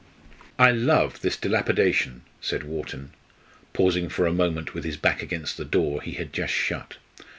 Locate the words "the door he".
5.57-6.13